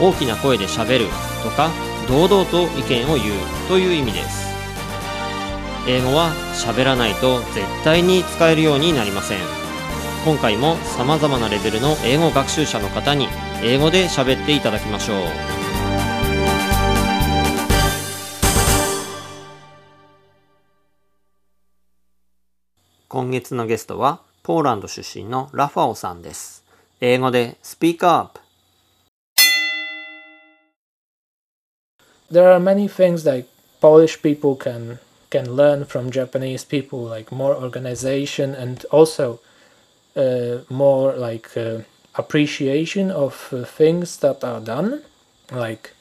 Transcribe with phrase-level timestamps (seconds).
[0.00, 1.06] 大きな声で喋る
[1.44, 1.70] とか
[2.08, 4.50] 堂々と意見を言うという意味です。
[5.86, 9.38] 英語は喋らないと絶対に使えるようになりません。
[10.24, 13.28] 今回も様々なレベルの英語学習者の方に
[13.62, 15.16] 英語で喋っていただきましょう。
[23.08, 26.64] 今月のゲストはポーランド出身のラファオさんです。
[27.00, 28.40] 英語でスピーカーアップ。
[32.30, 33.46] There are many things like
[33.80, 34.98] Polish people can
[35.30, 39.40] can learn from Japanese people, like more organization and also
[40.16, 41.78] uh, more like uh,
[42.16, 45.02] appreciation of uh, things that are done.
[45.52, 45.94] Like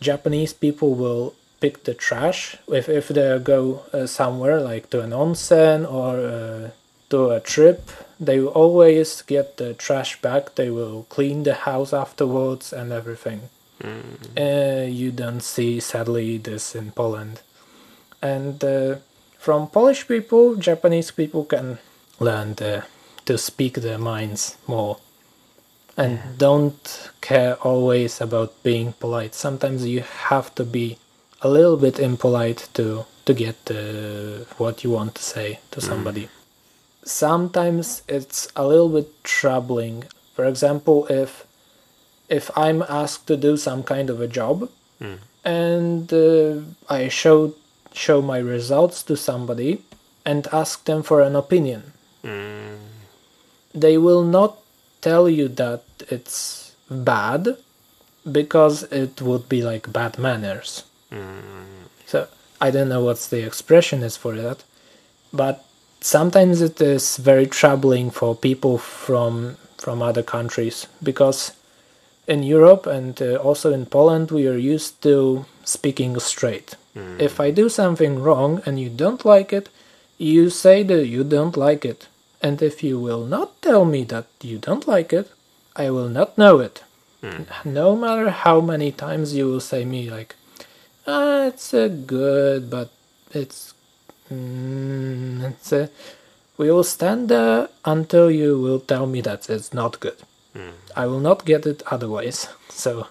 [0.00, 5.10] Japanese people will pick the trash if if they go uh, somewhere, like to an
[5.10, 6.70] onsen or uh,
[7.10, 7.90] to a trip.
[8.20, 10.54] They will always get the trash back.
[10.54, 13.50] They will clean the house afterwards and everything.
[14.36, 17.40] Uh, you don't see sadly this in Poland.
[18.22, 18.96] And uh,
[19.38, 21.78] from Polish people, Japanese people can
[22.18, 22.84] learn the,
[23.26, 24.98] to speak their minds more
[25.96, 29.34] and don't care always about being polite.
[29.34, 30.98] Sometimes you have to be
[31.42, 36.28] a little bit impolite to to get uh, what you want to say to somebody.
[37.04, 40.04] Sometimes it's a little bit troubling.
[40.34, 41.46] For example, if
[42.28, 45.14] if I'm asked to do some kind of a job hmm.
[45.44, 47.54] and uh, I show
[47.92, 49.82] show my results to somebody
[50.24, 52.74] and ask them for an opinion, hmm.
[53.72, 54.58] they will not
[55.00, 57.56] tell you that it's bad
[58.30, 60.84] because it would be like bad manners.
[61.10, 61.78] Hmm.
[62.06, 62.28] So
[62.60, 64.64] I don't know what's the expression is for that,
[65.32, 65.64] but
[66.00, 71.52] sometimes it is very troubling for people from from other countries because
[72.26, 76.76] in Europe and uh, also in Poland, we are used to speaking straight.
[77.18, 79.68] If I do something wrong and you don't like it,
[80.16, 82.06] you say that you don't like it.
[82.40, 85.30] And if you will not tell me that you don't like it,
[85.74, 86.82] I will not know it.
[87.64, 90.36] No matter how many times you will say me like,
[91.06, 92.90] ah, it's uh, good, but
[93.32, 93.74] it's,
[94.30, 95.88] mm, it's uh,
[96.58, 100.18] we will stand there until you will tell me that it's not good.
[100.94, 102.48] I will not get it otherwise.
[102.68, 103.08] So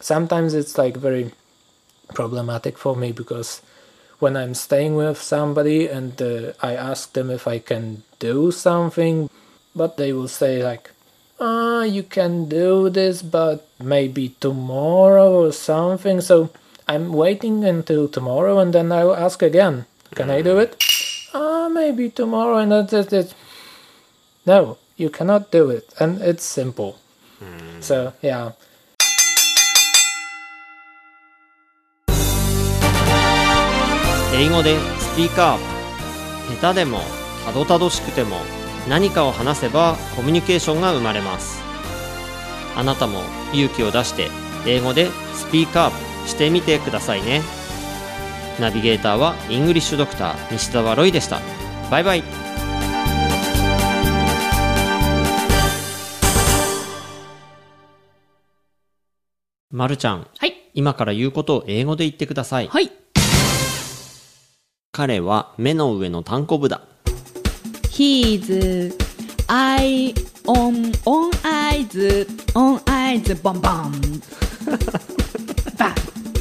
[0.00, 1.32] sometimes it's like very
[2.14, 3.62] problematic for me because
[4.18, 9.30] when I'm staying with somebody and uh, I ask them if I can do something,
[9.74, 10.90] but they will say like,
[11.40, 16.50] "Ah, you can do this, but maybe tomorrow or something." So
[16.88, 20.74] I'm waiting until tomorrow, and then I will ask again, "Can I do it?"
[21.32, 23.34] Ah, maybe tomorrow, and that's it.
[24.44, 26.96] No, you cannot do it, and it's simple.
[27.80, 28.52] So yeah.
[34.34, 37.00] 英語でスピーカー下手でも
[37.44, 38.36] たどたどしくても
[38.88, 41.62] 何かを話せばコミュニケーションが生まれます。
[42.76, 43.20] あなたも
[43.52, 44.28] 勇気を出して
[44.66, 47.42] 英語でスピーカーしてみてくださいね。
[48.60, 51.40] ナビゲーターはイングリッシュドクター西澤ロイでした。
[51.90, 52.47] バイバイ
[59.70, 60.54] まるちゃんはい。
[60.74, 62.90] 今から言うことを英語で言ってくださいはい。
[64.92, 66.82] 彼は目の上の単行部だ
[67.90, 68.94] He's
[69.48, 70.14] eye
[70.46, 73.92] on on eyes on eyes ボンボン。
[75.76, 75.94] バン。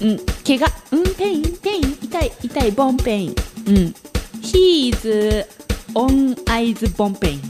[0.00, 0.18] うん。
[0.44, 0.66] 怪我。
[0.92, 1.14] うん。
[1.14, 3.34] ペインペイン痛い痛いボンペイン。
[3.66, 3.94] うん。
[4.40, 5.46] He's
[5.94, 7.42] on eyes ボンペイン。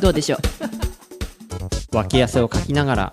[0.00, 0.38] どうでしょう？
[1.96, 3.12] 脇汗をかきながら